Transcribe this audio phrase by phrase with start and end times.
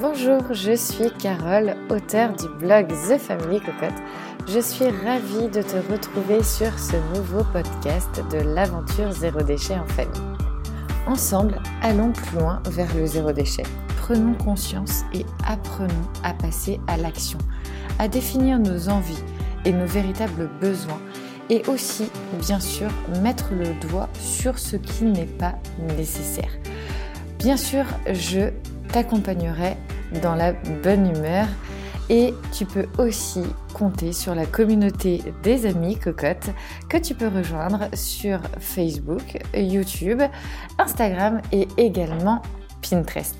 [0.00, 3.94] Bonjour, je suis Carole, auteure du blog The Family Cocotte.
[4.48, 9.86] Je suis ravie de te retrouver sur ce nouveau podcast de l'aventure zéro déchet en
[9.86, 10.20] famille.
[11.06, 13.62] Ensemble, allons plus loin vers le zéro déchet.
[13.98, 17.38] Prenons conscience et apprenons à passer à l'action,
[18.00, 19.22] à définir nos envies
[19.64, 21.00] et nos véritables besoins
[21.50, 22.90] et aussi, bien sûr,
[23.22, 25.54] mettre le doigt sur ce qui n'est pas
[25.96, 26.50] nécessaire.
[27.38, 28.50] Bien sûr, je
[28.94, 29.76] t'accompagnerai
[30.22, 31.48] dans la bonne humeur
[32.08, 36.50] et tu peux aussi compter sur la communauté des amis cocottes
[36.88, 40.22] que tu peux rejoindre sur Facebook, YouTube,
[40.78, 42.40] Instagram et également
[42.88, 43.34] Pinterest.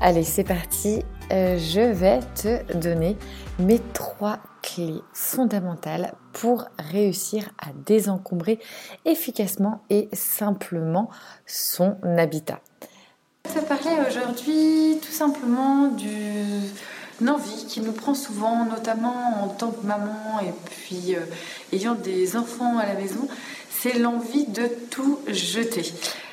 [0.00, 1.02] Allez, c'est parti.
[1.30, 3.18] Euh, je vais te donner
[3.58, 8.60] mes trois clés fondamentales pour réussir à désencombrer
[9.04, 11.10] efficacement et simplement
[11.44, 12.60] son habitat.
[13.48, 19.70] Je vais parler aujourd'hui tout simplement d'une envie qui nous prend souvent, notamment en tant
[19.70, 21.20] que maman et puis euh,
[21.72, 23.28] ayant des enfants à la maison,
[23.70, 25.92] c'est l'envie de tout jeter.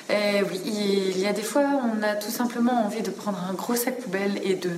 [0.10, 3.54] Et oui, il y a des fois, on a tout simplement envie de prendre un
[3.54, 4.72] gros sac poubelle et de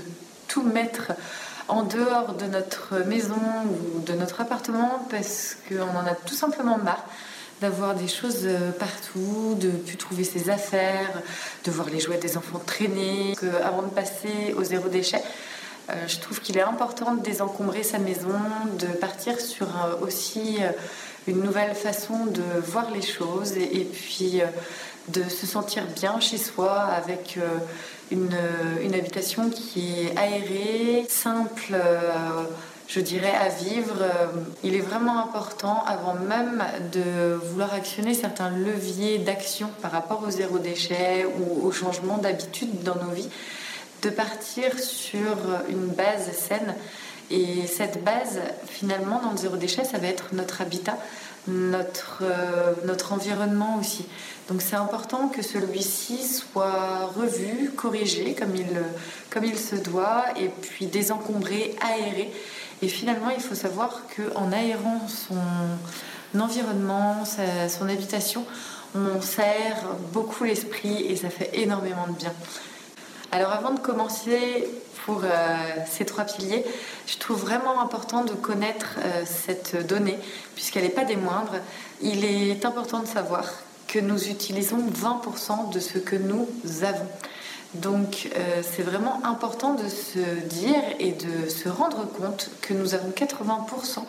[0.48, 1.12] tout mettre
[1.68, 6.78] en dehors de notre maison ou de notre appartement parce qu'on en a tout simplement
[6.78, 7.06] marre
[7.62, 11.22] d'avoir des choses euh, partout, de plus trouver ses affaires,
[11.64, 13.34] de voir les jouets des enfants traîner.
[13.64, 15.22] avant de passer au zéro déchet,
[15.90, 18.40] euh, je trouve qu'il est important de désencombrer sa maison,
[18.80, 20.58] de partir sur euh, aussi
[21.28, 24.42] une nouvelle façon de voir les choses et, puis
[25.08, 27.40] de se sentir bien chez soi avec
[28.12, 28.38] une,
[28.84, 31.76] une, habitation qui est aérée, simple
[32.88, 33.96] je dirais, à vivre.
[34.02, 34.28] Euh,
[34.64, 40.30] il est vraiment important, avant même de vouloir actionner certains leviers d'action par rapport au
[40.30, 43.30] zéro déchet ou au changement d'habitude dans nos vies,
[44.02, 45.36] de partir sur
[45.70, 46.76] une base saine.
[47.32, 50.98] Et cette base, finalement, dans le zéro déchet, ça va être notre habitat,
[51.48, 54.06] notre, euh, notre environnement aussi.
[54.50, 58.68] Donc c'est important que celui-ci soit revu, corrigé comme il,
[59.30, 62.32] comme il se doit, et puis désencombré, aéré.
[62.82, 68.46] Et finalement, il faut savoir qu'en aérant son environnement, son habitation,
[68.94, 72.34] on sert beaucoup l'esprit et ça fait énormément de bien.
[73.36, 74.66] Alors avant de commencer
[75.04, 75.28] pour euh,
[75.92, 76.64] ces trois piliers,
[77.06, 80.18] je trouve vraiment important de connaître euh, cette donnée,
[80.56, 81.58] puisqu'elle n'est pas des moindres.
[82.02, 83.44] Il est important de savoir
[83.90, 86.48] que nous utilisons 20% de ce que nous
[86.82, 87.10] avons.
[87.74, 92.94] Donc euh, c'est vraiment important de se dire et de se rendre compte que nous
[92.94, 94.00] avons 80%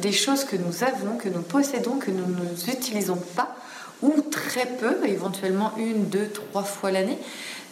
[0.00, 2.26] des choses que nous avons, que nous possédons, que nous
[2.66, 3.54] n'utilisons pas
[4.02, 7.18] ou très peu, éventuellement une, deux, trois fois l'année.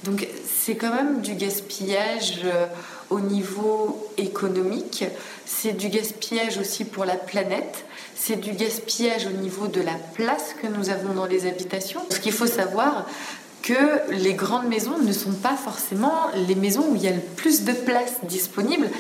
[0.05, 2.67] Donc c'est quand même du gaspillage euh,
[3.11, 5.05] au niveau économique,
[5.45, 7.85] c'est du gaspillage aussi pour la planète,
[8.17, 12.01] c'est du gaspillage au niveau de la place que nous avons dans les habitations.
[12.11, 13.07] Ce qu'il faut savoir,
[13.63, 16.13] que les grandes maisons ne sont pas forcément
[16.49, 18.91] les maisons où il y a le plus de place disponible.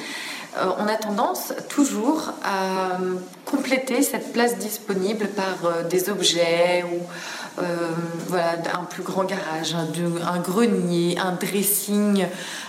[0.56, 2.98] Euh, on a tendance toujours à
[3.46, 7.64] compléter cette place disponible par euh, des objets ou euh,
[8.28, 12.26] voilà, un plus grand garage, un, grenier, un dressing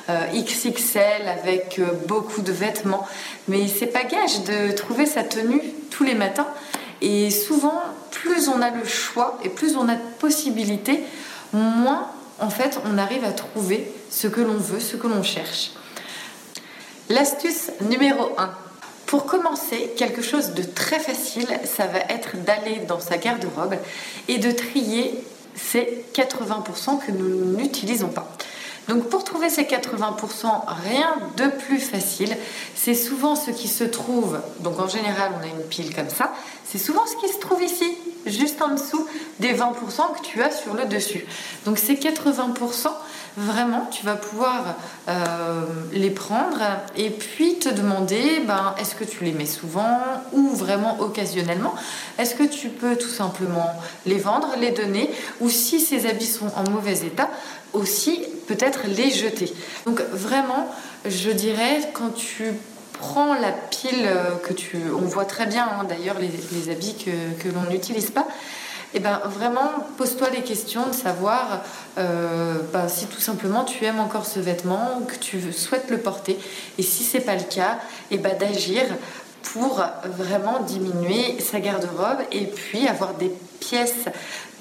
[0.09, 3.05] XXL avec beaucoup de vêtements.
[3.47, 6.47] Mais c'est pas gage de trouver sa tenue tous les matins.
[7.01, 11.03] Et souvent, plus on a le choix et plus on a de possibilités,
[11.51, 12.07] moins
[12.39, 15.71] en fait on arrive à trouver ce que l'on veut, ce que l'on cherche.
[17.13, 18.50] L'astuce numéro 1.
[19.06, 23.75] Pour commencer, quelque chose de très facile, ça va être d'aller dans sa garde-robe
[24.28, 25.13] et de trier
[25.53, 28.35] ces 80% que nous n'utilisons pas.
[28.88, 30.45] Donc pour trouver ces 80%,
[30.83, 32.35] rien de plus facile.
[32.75, 36.33] C'est souvent ce qui se trouve, donc en général on a une pile comme ça,
[36.66, 37.95] c'est souvent ce qui se trouve ici,
[38.25, 39.07] juste en dessous
[39.39, 39.73] des 20%
[40.16, 41.25] que tu as sur le dessus.
[41.66, 42.89] Donc ces 80%,
[43.38, 44.75] vraiment, tu vas pouvoir
[45.07, 46.59] euh, les prendre
[46.95, 50.00] et puis te demander, ben, est-ce que tu les mets souvent
[50.31, 51.74] ou vraiment occasionnellement?
[52.18, 53.71] Est-ce que tu peux tout simplement
[54.06, 55.09] les vendre, les donner?
[55.41, 57.30] Ou si ces habits sont en mauvais état,
[57.74, 59.54] aussi peut-être les jeter.
[59.86, 60.68] Donc vraiment,
[61.06, 62.54] je dirais, quand tu
[62.94, 64.10] prends la pile
[64.44, 64.78] que tu...
[64.95, 68.28] On voit très bien hein, d'ailleurs les, habits que, l'on n'utilise pas.
[68.95, 71.62] Eh ben vraiment, pose-toi les questions de savoir
[71.98, 76.38] euh, ben, si tout simplement tu aimes encore ce vêtement, que tu souhaites le porter.
[76.78, 77.80] Et si c'est pas le cas,
[78.12, 78.84] eh ben d'agir
[79.42, 84.06] pour vraiment diminuer sa garde-robe et puis avoir des pièces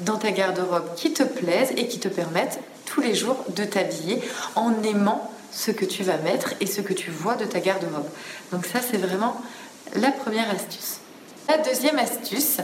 [0.01, 2.59] dans ta garde-robe qui te plaisent et qui te permettent
[2.93, 4.21] tous les jours de t'habiller
[4.55, 8.09] en aimant ce que tu vas mettre et ce que tu vois de ta garde-robe.
[8.53, 9.41] Donc ça, c'est vraiment
[9.97, 10.99] la première astuce.
[11.49, 12.59] La deuxième astuce,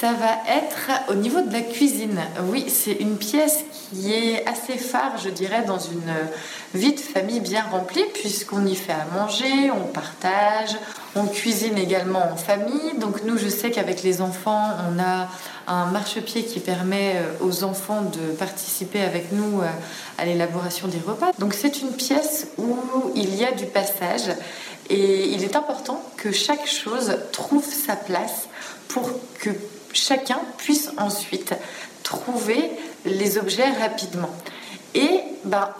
[0.00, 2.18] ça va être au niveau de la cuisine.
[2.44, 6.14] Oui, c'est une pièce qui est assez phare, je dirais, dans une
[6.72, 10.74] vie de famille bien remplie, puisqu'on y fait à manger, on partage,
[11.14, 12.98] on cuisine également en famille.
[12.98, 15.28] Donc nous, je sais qu'avec les enfants, on a
[15.66, 19.66] un marchepied qui permet euh, aux enfants de participer avec nous euh,
[20.16, 21.32] à l'élaboration des repas.
[21.38, 22.74] Donc c'est une pièce où
[23.14, 24.30] il y a du passage
[24.88, 28.48] et il est important que chaque chose trouve sa place
[28.88, 29.08] pour
[29.38, 29.50] que
[29.92, 31.54] chacun puisse ensuite
[32.02, 32.70] trouver
[33.04, 34.30] les objets rapidement.
[34.94, 35.70] Et ben,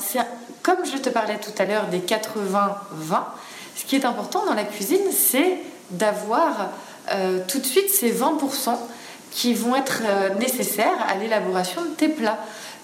[0.62, 2.24] comme je te parlais tout à l'heure des 80-20,
[3.76, 5.58] ce qui est important dans la cuisine, c'est
[5.90, 6.70] d'avoir
[7.12, 8.76] euh, tout de suite ces 20%
[9.30, 12.38] qui vont être euh, nécessaires à l'élaboration de tes plats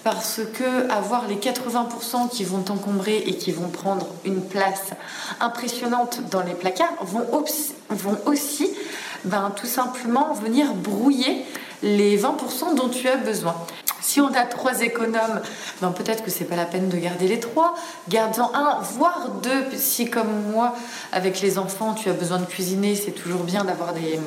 [0.06, 4.91] parce que avoir les 80% qui vont t'encombrer et qui vont prendre une place
[5.41, 7.26] impressionnante dans les placards vont,
[7.91, 8.70] vont aussi
[9.25, 11.44] ben, tout simplement venir brouiller
[11.82, 13.56] les 20% dont tu as besoin.
[14.00, 15.41] Si on a trois économes,
[15.81, 17.75] ben peut-être que c'est pas la peine de garder les trois.
[18.09, 19.76] Garde-en un, voire deux.
[19.76, 20.76] Si comme moi,
[21.11, 24.20] avec les enfants, tu as besoin de cuisiner, c'est toujours bien d'avoir des,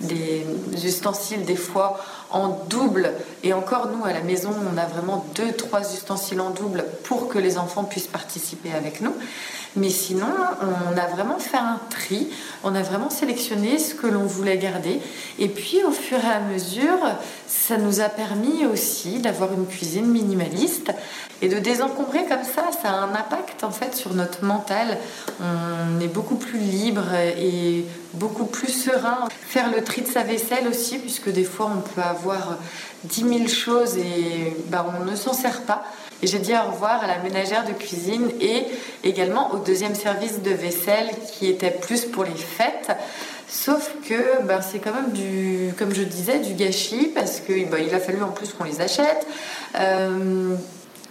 [0.00, 0.46] des
[0.86, 2.00] ustensiles des fois
[2.30, 3.12] en double.
[3.42, 7.28] Et encore, nous, à la maison, on a vraiment deux, trois ustensiles en double pour
[7.28, 9.14] que les enfants puissent participer avec nous.
[9.76, 10.26] Mais sinon,
[10.62, 12.28] on a vraiment fait un tri,
[12.64, 15.00] on a vraiment sélectionné ce que l'on voulait garder.
[15.38, 16.98] Et puis, au fur et à mesure,
[17.46, 20.92] ça nous a permis aussi d'avoir une cuisine minimaliste
[21.42, 22.70] et de désencombrer comme ça.
[22.82, 24.98] Ça a un impact en fait sur notre mental.
[25.40, 27.84] On est beaucoup plus libre et
[28.14, 29.28] beaucoup plus serein.
[29.46, 32.58] Faire le tri de sa vaisselle aussi, puisque des fois, on peut avoir
[33.04, 35.84] 10 000 choses et bah, on ne s'en sert pas.
[36.22, 38.64] Et j'ai dit au revoir à la ménagère de cuisine et
[39.04, 42.90] également au deuxième service de vaisselle qui était plus pour les fêtes.
[43.48, 47.84] Sauf que ben, c'est quand même du, comme je disais, du gâchis parce qu'il ben,
[47.86, 49.26] il a fallu en plus qu'on les achète.
[49.78, 50.56] Euh,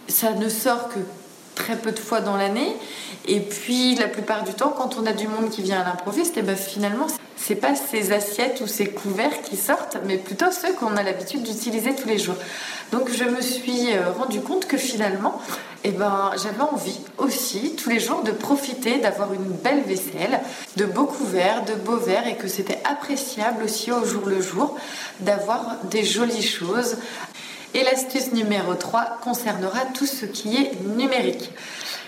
[0.08, 1.00] ça ne sort que
[1.56, 2.76] très peu de fois dans l'année.
[3.28, 6.38] Et puis la plupart du temps, quand on a du monde qui vient à l'improviste,
[6.38, 7.08] et ben, finalement,
[7.38, 11.44] c'est pas ces assiettes ou ces couverts qui sortent, mais plutôt ceux qu'on a l'habitude
[11.44, 12.36] d'utiliser tous les jours.
[12.92, 15.42] Donc je me suis euh, rendu compte que finalement,
[15.84, 20.40] eh ben, j'avais envie aussi tous les jours de profiter d'avoir une belle vaisselle,
[20.76, 24.76] de beaux couverts, de beaux verres et que c'était appréciable aussi au jour le jour
[25.22, 26.98] d'avoir des jolies choses.
[27.76, 31.52] Et l'astuce numéro 3 concernera tout ce qui est numérique.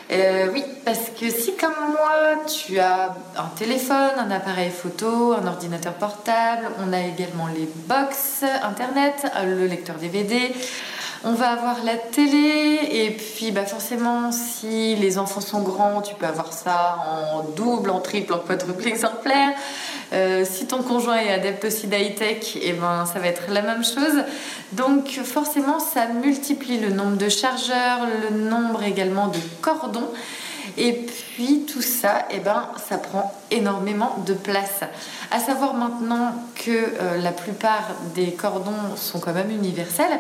[0.10, 5.46] Euh, oui, parce que si comme moi, tu as un téléphone, un appareil photo, un
[5.46, 10.54] ordinateur portable, on a également les box internet, le lecteur DVD,
[11.26, 16.16] on va avoir la télé et puis bah forcément si les enfants sont grands tu
[16.16, 17.00] peux avoir ça
[17.34, 19.50] en double, en triple, en quadruple exemplaire.
[20.14, 23.84] Euh, si ton conjoint est adepte aussi d'high-tech, eh ben, ça va être la même
[23.84, 24.24] chose.
[24.74, 30.10] Donc forcément ça multiplie le nombre de chargeurs, le nombre également de cordons.
[30.78, 34.82] Et puis tout ça, eh ben, ça prend énormément de place.
[35.32, 40.20] À savoir maintenant que euh, la plupart des cordons sont quand même universels.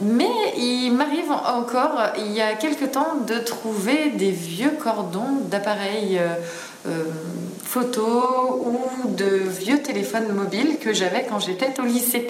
[0.00, 6.18] Mais il m'arrive encore, il y a quelque temps, de trouver des vieux cordons d'appareils
[6.18, 7.04] euh,
[7.76, 12.26] euh, photo ou de vieux téléphones mobiles que j'avais quand j'étais au lycée.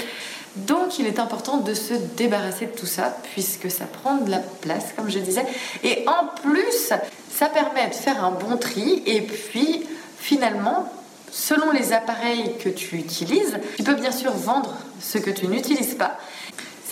[0.57, 4.39] Donc il est important de se débarrasser de tout ça puisque ça prend de la
[4.39, 5.45] place, comme je disais.
[5.83, 6.93] Et en plus,
[7.31, 9.87] ça permet de faire un bon tri et puis
[10.19, 10.93] finalement
[11.31, 15.95] selon les appareils que tu utilises, tu peux bien sûr vendre ce que tu n'utilises
[15.95, 16.19] pas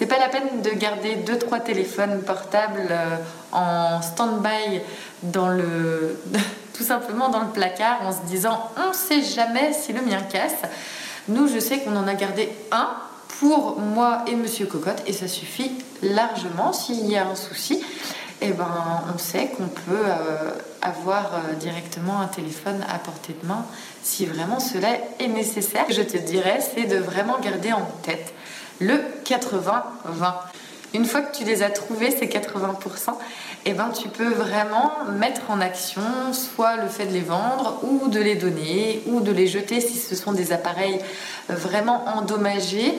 [0.00, 3.16] c'est pas la peine de garder deux trois téléphones portables euh,
[3.52, 4.80] en stand-by
[5.23, 6.19] dans le
[6.80, 10.62] tout simplement dans le placard en se disant on sait jamais si le mien casse.
[11.28, 12.88] Nous, je sais qu'on en a gardé un
[13.38, 15.72] pour moi et Monsieur Cocotte et ça suffit
[16.02, 16.72] largement.
[16.72, 17.84] S'il y a un souci,
[18.40, 18.66] eh ben,
[19.14, 23.66] on sait qu'on peut euh, avoir euh, directement un téléphone à portée de main
[24.02, 25.84] si vraiment cela est nécessaire.
[25.90, 28.32] Je te dirais, c'est de vraiment garder en tête
[28.80, 28.94] le
[29.26, 30.32] 80-20.
[30.92, 33.14] Une fois que tu les as trouvés, ces 80%,
[33.66, 38.09] eh ben, tu peux vraiment mettre en action soit le fait de les vendre ou
[38.09, 40.99] de les donner ou de les jeter si ce sont des appareils
[41.49, 42.94] vraiment endommagés.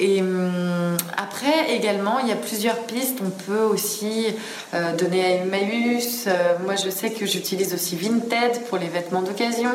[0.00, 3.18] Et hum, après, également, il y a plusieurs pistes.
[3.24, 4.26] On peut aussi
[4.74, 6.24] euh, donner à Emmaüs.
[6.26, 9.70] Euh, moi, je sais que j'utilise aussi Vinted pour les vêtements d'occasion.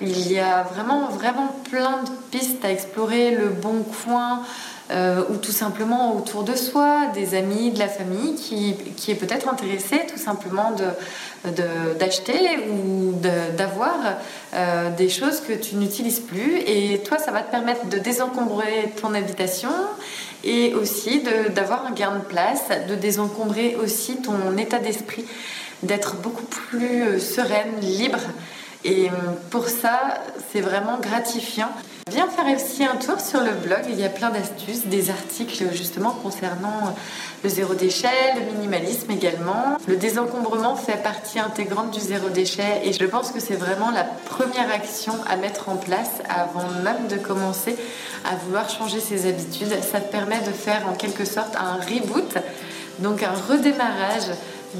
[0.00, 3.32] Il y a vraiment, vraiment plein de pistes à explorer.
[3.32, 4.42] Le bon coin,
[4.90, 9.16] euh, ou tout simplement autour de soi, des amis, de la famille qui, qui est
[9.16, 10.72] peut-être intéressé tout simplement
[11.98, 13.14] d'acheter de, ou
[13.56, 13.96] d'avoir
[14.54, 16.62] euh, des choses que tu n'utilises plus.
[16.66, 19.68] Et toi, ça va te permettre de désencombrer ton habitation
[20.42, 21.22] et aussi
[21.54, 25.26] d'avoir un gain de place, de désencombrer aussi ton état d'esprit,
[25.82, 28.20] d'être beaucoup plus euh, sereine, libre.
[28.84, 29.08] Et
[29.50, 30.14] pour ça,
[30.52, 31.68] c'est vraiment gratifiant.
[32.10, 35.64] Viens faire aussi un tour sur le blog, il y a plein d'astuces, des articles
[35.72, 36.94] justement concernant
[37.44, 39.76] le zéro déchet, le minimalisme également.
[39.86, 44.04] Le désencombrement fait partie intégrante du zéro déchet et je pense que c'est vraiment la
[44.04, 47.76] première action à mettre en place avant même de commencer
[48.24, 49.74] à vouloir changer ses habitudes.
[49.82, 52.38] Ça te permet de faire en quelque sorte un reboot,
[53.00, 54.30] donc un redémarrage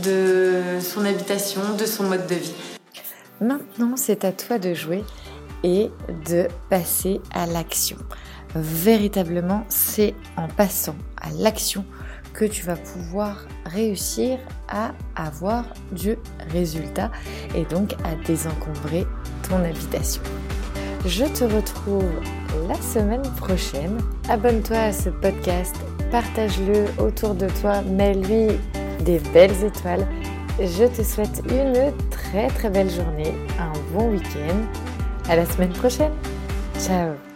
[0.03, 2.55] de son habitation, de son mode de vie.
[3.41, 5.05] Maintenant, c'est à toi de jouer
[5.65, 5.91] et
[6.29, 7.97] de passer à l'action.
[8.55, 11.85] Véritablement, c'est en passant à l'action
[12.33, 14.39] que tu vas pouvoir réussir
[14.69, 16.17] à avoir du
[16.51, 17.11] résultat
[17.55, 19.07] et donc à désencombrer
[19.49, 20.23] ton habitation.
[21.05, 22.11] Je te retrouve
[22.69, 23.99] la semaine prochaine.
[24.29, 25.75] Abonne-toi à ce podcast,
[26.11, 28.57] partage-le autour de toi, mets-lui
[29.05, 30.07] des belles étoiles.
[30.61, 34.57] Je te souhaite une très très belle journée, un bon week-end
[35.29, 36.13] à la semaine prochaine.
[36.79, 37.28] Ciao